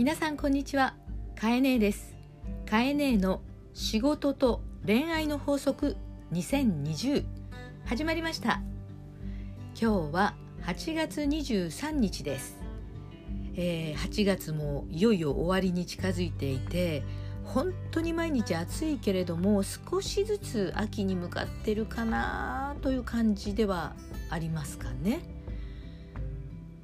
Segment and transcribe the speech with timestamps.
[0.00, 0.94] 皆さんこんにちは。
[1.38, 2.16] かえねえです。
[2.64, 3.42] かえねえの
[3.74, 5.94] 仕事と恋愛の法則
[6.32, 7.26] 2020
[7.84, 8.62] 始まりました。
[9.78, 12.56] 今日は8月23日です、
[13.56, 17.02] えー、8月もいよいよ終わりに近づいていて
[17.44, 23.92] 本当に毎日暑いけれども少しずつ秋に向かってるかなという感じでは
[24.30, 25.20] ありますかね。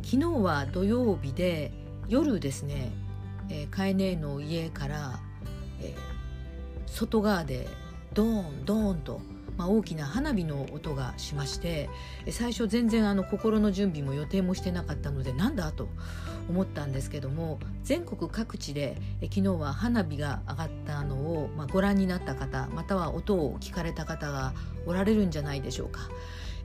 [0.03, 1.73] 昨日は土曜日で
[2.09, 2.93] 夜ですね、
[3.51, 5.21] えー、カエネの家から、
[5.81, 5.95] えー、
[6.87, 7.69] 外側で
[8.15, 9.21] ドーンドーンと、
[9.57, 11.91] まあ、大きな花火の音がしまして
[12.31, 15.89] 最初全然あの心の準備も予定もしてなかったのでなんだと
[16.49, 24.55] 思ったんですけども全国各地でえ昨日は花火が上がったのを、まあ、ご覧になった方または音を聞かれた方が
[24.87, 26.09] おられるんじゃないでしょうか。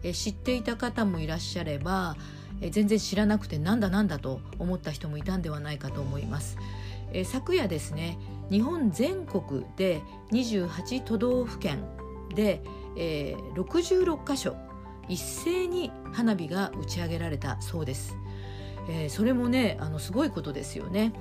[0.04, 2.16] え知っていた方もいらっしゃれば
[2.62, 6.58] え全然知らなくてなんだなんだと思った人もいたんではないかと思います。
[7.14, 8.18] え昨夜ですね
[8.50, 11.84] 日本全国で28都道府県
[12.34, 12.62] で、
[12.96, 14.56] えー、66カ所
[15.10, 18.16] 一斉に花火が打ち上げられたそうです。
[18.90, 21.14] えー、それもねあのすごいことですよね、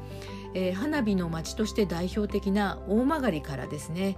[0.54, 4.16] えー、花火の街として代表的な大曲からですね、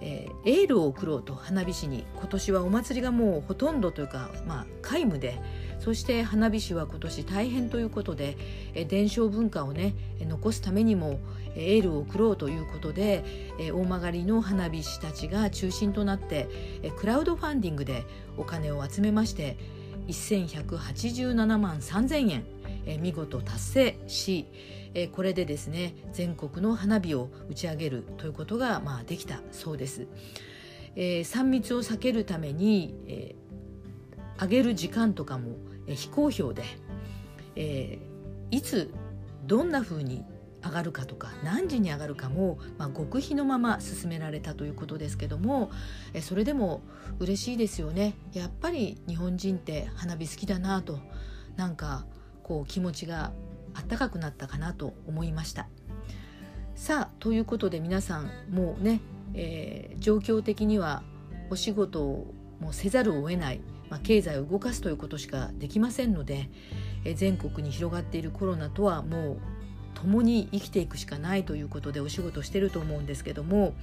[0.00, 2.04] えー、エールを送ろうと花火師に。
[2.16, 5.38] 今年はお祭りがもうほとんどというか、まあ、皆無で
[5.78, 8.36] そして花火師は今年大変ということで、
[8.74, 11.20] えー、伝承文化をね残すためにも
[11.54, 13.24] エールを送ろうということで、
[13.60, 16.48] えー、大曲の花火師たちが中心となって、
[16.82, 18.04] えー、クラウドファンディングで
[18.36, 19.56] お金を集めまして
[20.08, 22.55] 1187万3000円。
[22.86, 24.46] え見事達成し、
[24.94, 30.06] えこれでですね全国の花火を打ち上げるということが、まあ、できたそうです。
[30.94, 36.64] えー、3密を避けるために、えー、上げる時間とかも、えー、非公表で、
[37.56, 37.98] え
[38.50, 38.92] いつ
[39.44, 40.24] どんな風に
[40.66, 45.70] 上がるかとか何時に上がるかも、まあ、極秘のまま進められたということですけども
[46.12, 46.82] えそれでも
[47.18, 50.98] 嬉しいですよねやっぱり日本人って花火好きだなと
[51.56, 52.04] なんか
[52.46, 53.32] こう気持ちが
[53.74, 55.66] あったかくなったかなと思いました。
[56.76, 59.00] さあということで皆さんもうね、
[59.34, 61.02] えー、状況的には
[61.50, 66.48] お仕事をもうせざるを得ない、まあ、経済を動かすということしかできませんので、
[67.04, 69.38] えー、全国に広がっているコロナとはもう
[69.94, 73.74] 共に生きていくしかないということでお仕事してると思うんですけども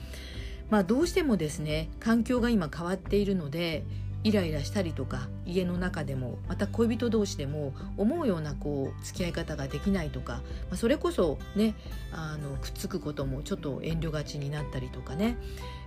[0.69, 3.83] まあどうしてもですね環境が今変わっているので
[4.23, 10.41] イライラしたりとか家の中でもまた恋人同士でも思うようなこう付き合い方ができないとか、ま
[10.73, 11.75] あ、それこそね
[12.11, 15.37] あのくっつくこともちょっと遠慮がちになったりとかね、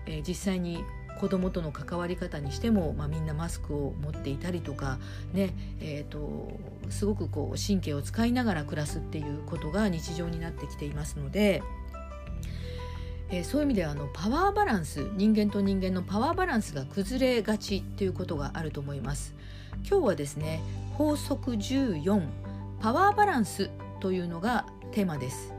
[0.07, 0.85] えー、実際に
[1.19, 4.99] 子供との関わり方にしても、まあ、みんなマスクを持っていたりとか
[5.33, 11.63] ねえーと、とすごくこう神経を使いながら暮らすっていうことが日常になってきていますので。
[13.29, 19.35] えー、そういう意味ではあのパワーバランス人間と人間のパワーバランスが崩れがちということがあると思います。
[19.89, 20.61] 今日はですね
[20.95, 22.23] 法則14
[22.81, 23.71] パワーバランス
[24.01, 25.56] というのがテーマです。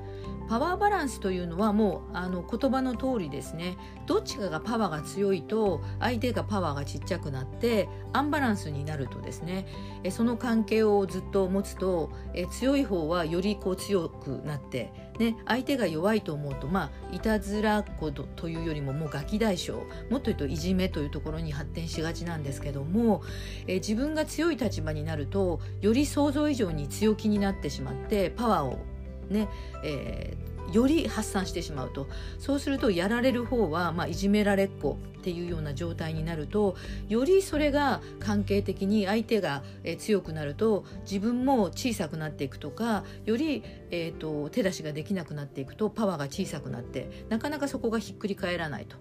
[0.50, 3.78] パワーバランスというのはもうあの言葉の通りですね。
[4.06, 9.68] どっちかがパワーが強いと相手がパワーがちっちゃくなってアンバランスになるとですね。
[10.04, 23.24] えその関係をずっと持つとえ強い方はよりこう強くなってね、相手が弱いと思うとまあいたずらっ子というよりももうガキ大将もっと言うといじめというところに発展しがちなんですけども
[23.66, 28.80] え自分が強い立場になるとより想像以上に強気になってしまってパワーを
[29.30, 29.50] ね、
[29.84, 32.08] えー、より発散してしまうと
[32.40, 36.76] そうするとやられる方は、まあ、いじめられっ子っていうような状態になると
[37.10, 48.98] よりそれが関係的に相手が、えー、強くなると自分も小さくなっていくとかより、えーと、手出しができなくなっていくとパワーが小さくなってなかなかそこがひっくり返らないと。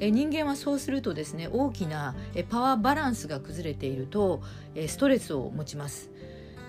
[0.00, 4.42] え人間はそうするとですね大きなえパワーバランスが崩れていると
[4.74, 6.10] えストレスを持ちます。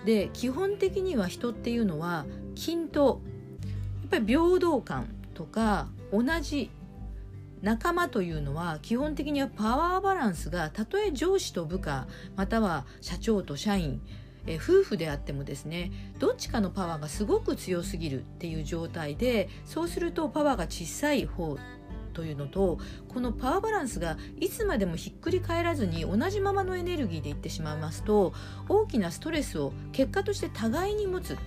[0.05, 2.25] で基本的には人っていうのは
[2.55, 3.21] 均等。
[4.01, 6.69] やっぱり平等感とか同じ
[7.61, 14.01] 仲間というのは基本的にはパワーバランスがたとえ上司と部下または社長と社員
[14.47, 21.57] え夫婦であってもですねどっちかのパワーがすごく強すぎるっていう状態でそうするとパワーが小さい方
[22.13, 22.77] というのと
[23.09, 28.33] このパワーバランスがいつまでもひっくり返らずに同じままのエネルギーでいってしまいますと
[28.69, 31.37] 大きなストレスを結果として互いに持つ。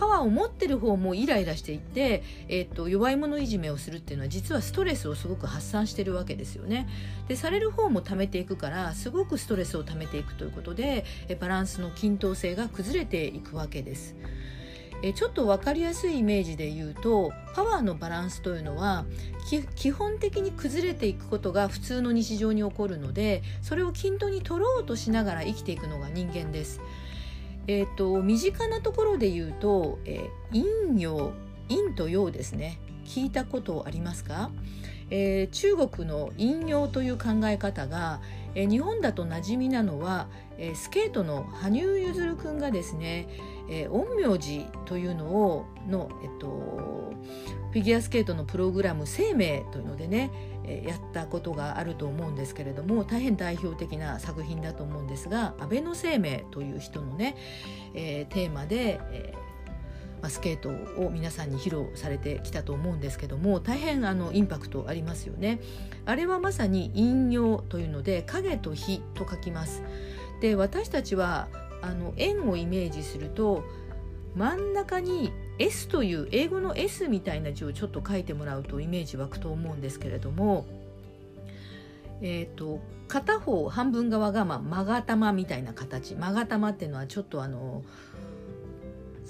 [0.00, 6.88] パワーを持ってる方もイライラしていって、えーと、弱い者いじめをするっていうのは実はストレスをすごく発散してるわけですよね。
[7.28, 11.04] でされる方も貯めていくからすごくストレスを貯めていくということで
[11.38, 14.16] バランスの均等性が崩れていくわけです。
[15.02, 19.04] えちょっと分かりやすいイメージで言うとパワーのバランスというのは
[19.76, 26.80] 基本的に崩れていくことが普通の日常に起こるのでそれを均等に取ろうとしながら生きていくのが人間です。
[27.66, 31.32] えーと、身近なところで言うと、えー、陰陽
[31.68, 32.80] 陰と陽ですね。
[33.04, 34.50] 聞いたことありますか、
[35.10, 38.20] えー、中国の陰陽という考え方が、
[38.54, 43.28] え、日本だと馴染みなのは、え、スケートの羽生結弦君がですね、
[43.70, 50.30] え陰陽師というのをの、えっと、フィギュアスケートのプログラム「生命」というのでね、
[50.64, 57.36] えやったことがあると思うんですけれども大変代表的な作品だと思うんですが安倍晴明という人のね、
[57.94, 59.34] えテーマで、え
[60.20, 60.68] まあ、スケート
[61.00, 65.60] を皆さんに披露されてきたと思うんですけども大変あのインパクトありますよね。
[66.04, 69.82] あれはまさに陰陽というので影と火と書きます。
[70.40, 71.48] で私たちは
[71.82, 73.64] あの円をイメージすると
[74.34, 80.66] 真ん中に S という英語の S みたいな字をちょっと書いてもらうとイメージ湧くと思うんですけれども、
[82.22, 87.82] えーと、片方半分側がまあ勾玉みたいな形勾玉っていうのはちょっとあの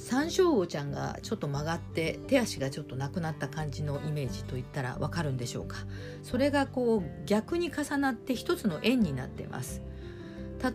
[0.00, 5.76] 山椒魚ちゃんがちょっと曲がって手足がちょっとなくなった感じのイメージといったらわかるんでしょうか？
[6.22, 9.82] それがこう逆に重なって一つの円になってます。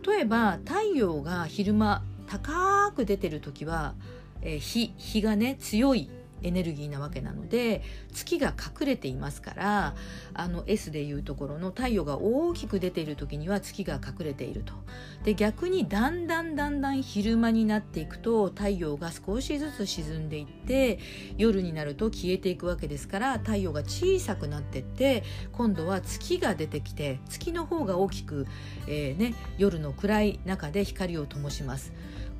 [0.08, 3.96] 例えば太陽が昼間高く出てる時は、
[4.42, 6.10] えー、日日がね強い
[6.46, 7.82] エネルギーなわけなので
[8.14, 9.96] 月が隠れていますから
[10.34, 14.74] あの S でいうところの太陽が大きく出ている時には月が隠れていると。
[15.24, 21.00] で逆にだんだんだんだん昼間になっていくと太陽が少しずつ沈んでいって
[21.38, 28.46] 夜になると消えていくわけですから太陽が小さくなっていって今度は月が出てきて月の方が大きく、
[28.88, 31.92] えーね、夜の暗い中で光を灯します。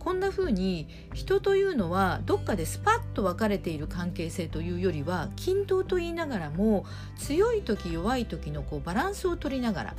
[0.06, 6.86] こんな風に人というのはどっかでスパッと分かれている関係性というよりは均等と言いながらも
[7.18, 9.96] 強い時弱い時のこうバランスを取りながら。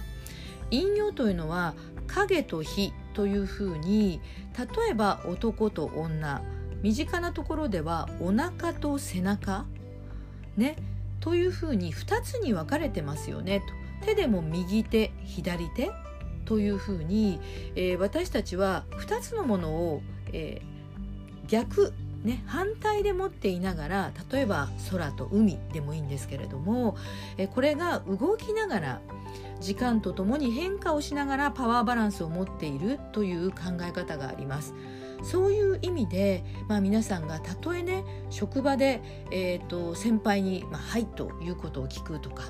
[0.70, 1.74] 陰陽というのは
[2.06, 4.20] 影と火というふうに
[4.56, 6.40] 例えば男と女。
[6.82, 9.66] 身近なところではお腹と背中。
[10.56, 10.76] ね。
[11.18, 13.60] というふうに2つに分かれてますよね。
[14.00, 14.06] と。
[14.06, 15.90] 手でも右手左手。
[16.46, 17.38] というふうに、
[17.74, 20.02] えー、私たちは2つのものを、
[20.32, 21.92] えー、逆
[22.24, 26.96] ね、反対で持っていながら例えば空と海でもいいんですけれども
[27.36, 29.00] えこれが動きながら
[29.60, 34.74] 時間とともに変化をしながらパワーバランスを持っているという考え方があります。
[35.22, 39.00] そういう意味で、まあ、皆さんがたとえね職場で、
[39.30, 42.44] えーと、先輩に「まあ、はい」ということを聞くとか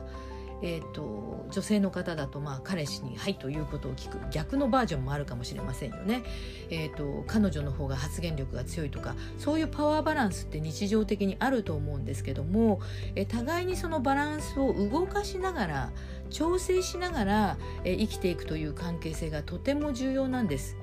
[0.62, 6.23] えーと、女性の方だとまあ彼氏に「はい」ということを聞く逆のバージョンもあるかもしれませんよね。
[6.70, 12.81] えーと、彼女の方が発言力が強いとかそういうパワーバランスって日常的にあると思うんですけども、
[13.14, 15.93] えー、互いにそのバランスを動かしながら
[16.31, 20.76] 調整しながら、えー、生きていくという関係性がとても重要なんです。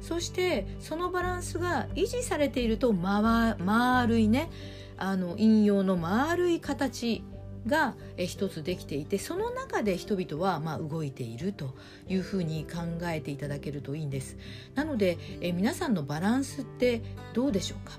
[0.00, 4.50] そしてそのバランスが維持されていると丸いね
[4.98, 7.24] あの引用の丸い形
[7.66, 11.74] が一つできていてその中で人々はま動いていると
[12.08, 14.36] いうふうに考えていただけるといいんです。
[14.74, 17.02] なのでえ皆さんのバランスって
[17.34, 17.98] どうでしょうか？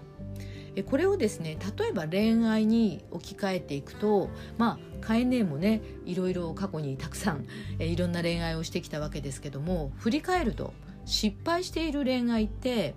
[0.83, 7.47] これをですね例えば恋愛に置き換えていくとまあカエネもねいろいろ過去にたくさん
[7.79, 10.73] いろんな恋愛をしてきたわけですけども振り返ると
[11.05, 12.93] 失敗している恋愛って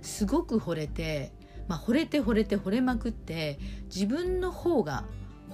[0.00, 1.30] すごく惚れて、
[1.68, 5.04] まあ、惚れて惚れて惚れまくって自分の方が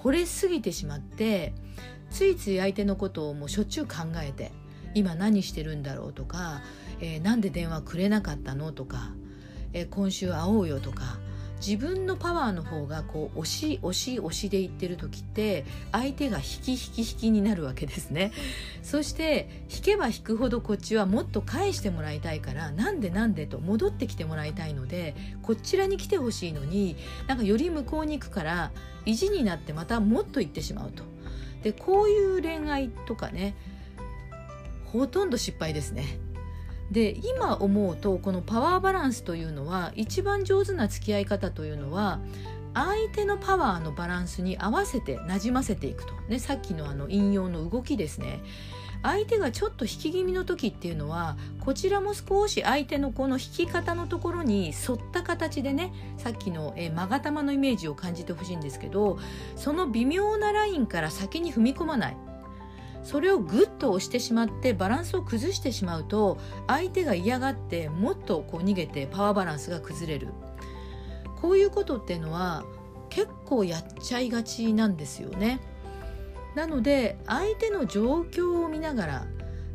[0.02, 1.52] 惚れすぎてしまって
[2.10, 4.52] ついつい相手のことをもうしょっちゅう考えて
[4.94, 6.62] 今何してるんだろうとか、
[7.00, 9.10] えー、なんで電話くれなかったのとか、
[9.72, 11.18] えー、今週会おうよとか
[11.60, 18.32] 自分のパワーの方がこう押し押し押しで言ってる時って相手が引き引き引きになるわけですね。
[18.82, 26.96] そして引けば引くほどこっちはもっと返してもらいたいからなんでなんでと戻ってきてもらいたいのでこちらに来てほしいのに
[27.26, 28.70] なんかより向こうに行くから
[29.04, 31.02] 意地になってまたもっと行ってしまうと。
[31.62, 33.56] でこういう恋愛とかね
[34.84, 36.18] ほとんど失敗ですね。
[36.90, 42.20] で今思うとこのパワーバランスというのは一番上手な付き合い方というのは
[42.74, 48.40] 相手のパワーのバランスに合わせてなじませていくと、ね、さっきのあの引用の動きですね。
[49.02, 59.18] 相手がちょっと引き気味の時っていうのはこちらも少し相手のこの引き方のところに沿った形でねさっきの、え勾玉のイメージを感じてほしいんですけど
[59.54, 62.16] その微妙なラインから先に踏み込まない。
[63.02, 70.28] それをグッと押してしまってバランスを崩してしまうと相手が嫌がってもっとこう逃げてパワーバランスが崩れる。
[71.40, 72.64] こういうことっていうのは
[73.08, 75.60] 結構やっちゃいがちなんですよね。
[76.54, 79.26] なので相手の状況を見ながら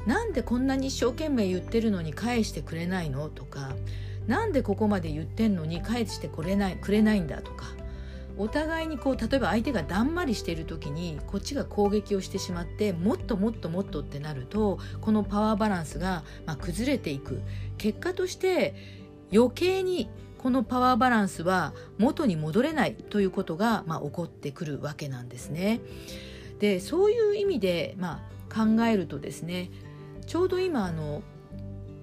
[0.05, 3.29] なんでこんなに一生懸命言ってるのに返してくれないの？
[3.29, 3.73] とか
[4.27, 7.41] なんでここまで言ってんのに返してくれないくれないんだ？
[7.41, 7.67] とか
[8.37, 17.41] お互いにこう例えば相手がだんまりしている時にこっちが攻撃をしてしまってもっともっともっとってなるとこのパワーバランスがまあ崩れていく
[17.77, 18.73] 結果として
[19.31, 20.09] 余計に
[20.39, 25.79] このパワーバランスは元に戻れないということがまあ起こってくるわけなんですね。
[26.59, 29.71] でそういう意味でまあ考えるとですね
[30.25, 31.21] ちょうど今あの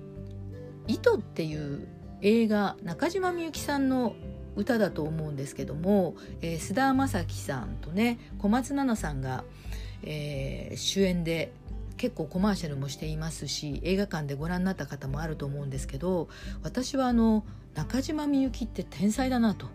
[0.86, 1.86] 「糸」っていう
[2.22, 4.14] 映画中島みゆきさんの
[4.60, 9.44] 歌だと思うんですけども、えー、須田将暉さんとね小松菜奈さんが、
[10.02, 11.52] えー、主演で
[11.96, 16.28] 結構コマーシャルもしていますし映画館でご覧になった方もあると思うんですけど
[16.62, 19.66] 私はあの中島みゆきって天才だなと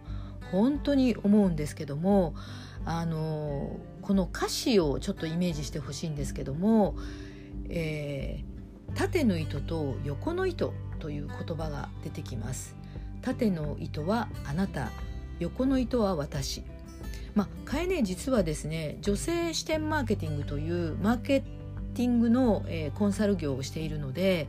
[0.51, 2.35] 本当に思うんですけども
[2.85, 6.95] あのこの歌詞をちょっとイメージしてほしいんですけども、
[7.69, 12.74] えー、縦の糸と横の糸という言葉が出てきます。
[13.25, 14.91] 縦の糸はあなた
[15.39, 16.63] 横の糸は私
[17.33, 24.47] まあ、カエネ実はですね女性視点マーケティングというマーケティングの、えー、コンサル業をしているので、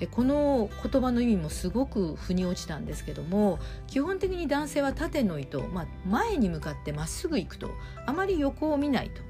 [0.00, 7.70] えこの言葉の意味もすごく腑に落ちたんですけども基本的に男性は縦の糸、まあ、前に向かってまっすぐ行くと
[8.06, 9.22] あまり横を見ないと。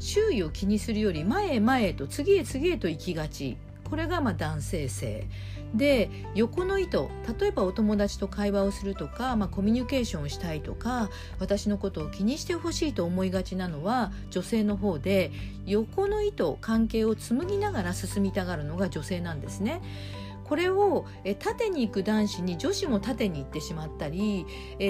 [0.00, 3.58] 周囲を気にするより前へ前へと次へ次へと行きがち。
[3.90, 5.26] これがま男性性
[5.74, 15.30] で横の糸例えばお友達と会話をするとか、まあ、コミュニケーションをしたいとか私のことを気にしてほしいと思いがちなのは女性の方で
[15.66, 19.80] 横の糸関係を紡ぎながら進みたがるのが女性なんですね。
[20.50, 21.06] これを
[21.38, 24.46] 縦に行く男子に女子も縦に行ってしまったり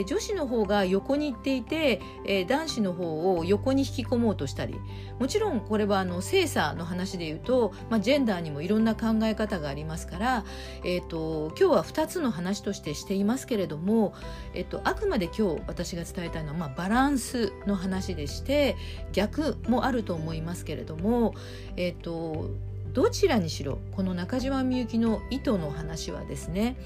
[0.06, 2.00] 女子の方が横に行っていて
[2.48, 4.74] 男子の方を横に引き込もうとしたり。
[5.20, 10.44] もちろんこれはあの性差の話で言うと、まあ、ジェンダーにもいろんな考え方がありますから、
[10.82, 14.14] えーと、今日は2つの話としてしていますけれども、
[14.54, 18.76] えーと、あくまで今日私が伝えたいのは、まあ、バランスの話でして
[19.12, 21.34] 逆もあると思いますけれども、
[21.76, 22.48] えーと
[22.92, 26.76] どちらにしろこの中島みゆきの糸の話はですね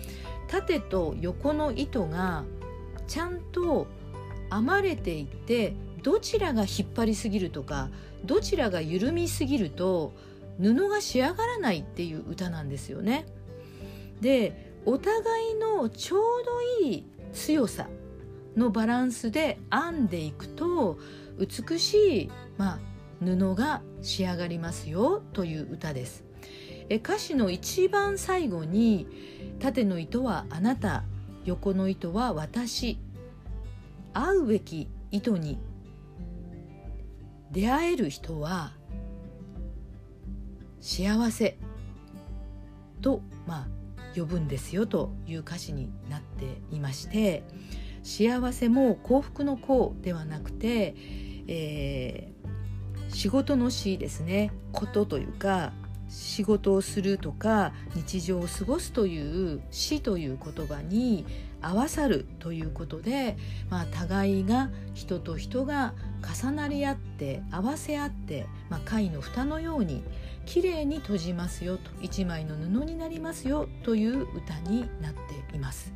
[0.49, 2.45] 縦と横の糸が
[3.07, 3.87] ちゃんと
[4.51, 7.89] 編まれていてどちらが引っ張りすぎるとか
[8.25, 10.13] どちらが緩みすぎると
[10.61, 13.27] 布が仕上がらないっていう歌なんですよね。
[14.21, 16.21] でお互いのちょう
[16.81, 17.89] どいい強さ
[18.57, 20.99] のバランスで編んでいくと
[21.39, 22.79] 美しい、まあ、
[23.25, 26.25] 布が仕上がりますよという歌です。
[26.89, 29.09] え歌詞の一番最後に
[29.59, 31.05] 縦の糸はあなた
[31.47, 32.99] 横の糸は私
[34.13, 35.59] 会うべき糸に
[37.51, 38.73] 出会える人は
[40.81, 41.57] 幸せ
[43.01, 43.69] とまあ
[44.15, 47.43] 呼ぶんですよという歌詞になっていまして
[48.03, 50.95] 幸せも幸福の幸ではなくて、
[51.49, 52.34] え
[53.15, 55.73] 仕事の死ですねことというか
[56.09, 61.25] 仕事をするとか日常を過ごすという死という言葉に
[61.63, 63.37] 合わさるということで、
[63.71, 70.05] まあ、互いが人と人が重なり合って合わせ合って、まあ、貝の蓋のように
[70.45, 75.13] きれいに閉じますよと一枚の布になりますよという歌になっ
[75.49, 75.95] ています。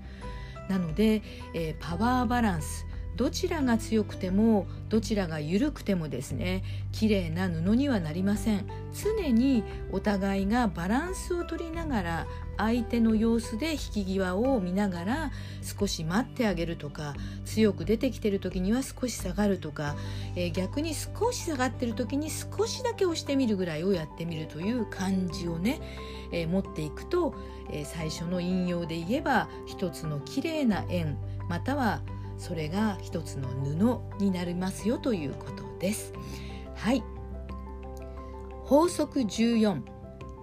[0.68, 1.22] なので、
[1.54, 2.86] えー、パワーバランス
[3.18, 8.64] どちらが強くてもどちらが緩くてもですね綺麗な布にはなりません。
[8.94, 15.30] 常にお互いがバランスを取りながら相手の様子で引き際を見ながら
[15.62, 19.96] 少し待ってあげるとか強く出てきてる時には少し下がるとか、
[20.36, 25.80] えー、逆に少し下がってる時に少しだけ押してみるぐらいをやってみるという感じをね、
[26.32, 27.34] えー、持っていくと、
[27.70, 32.00] えー、最初の引用で言えば一つの綺麗な円または
[32.38, 33.48] それが一つの
[34.18, 36.12] 布になりますよということです。
[36.74, 37.02] はい。
[38.64, 39.82] 法則14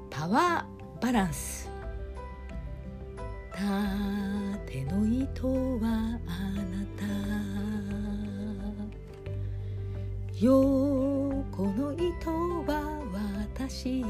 [0.10, 1.70] パワーバランス。
[3.52, 7.06] 縦の糸はあなた。
[10.42, 11.46] 横
[11.78, 12.30] の糸
[12.70, 13.00] は
[13.56, 14.04] 私。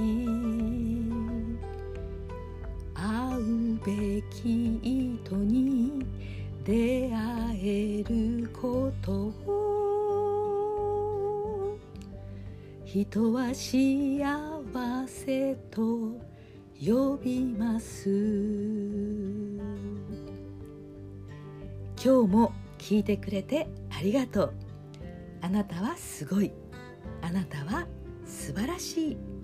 [2.96, 4.78] 会うべき
[5.22, 6.06] 糸に
[6.66, 9.78] 出会えることを
[12.84, 14.20] 人は幸
[15.06, 16.20] せと
[16.84, 18.10] 呼びます。
[22.04, 24.54] 今日も聞いてくれてありがとう。
[25.42, 26.52] あなたはすごい。
[27.22, 27.86] あなたは
[28.26, 29.35] 素晴らしい。